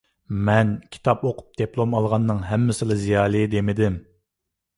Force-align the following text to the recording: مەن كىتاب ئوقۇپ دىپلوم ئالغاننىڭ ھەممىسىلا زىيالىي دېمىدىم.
مەن 0.45 0.69
كىتاب 0.95 1.21
ئوقۇپ 1.29 1.59
دىپلوم 1.61 1.93
ئالغاننىڭ 1.99 2.41
ھەممىسىلا 2.53 2.99
زىيالىي 3.05 3.47
دېمىدىم. 3.53 4.01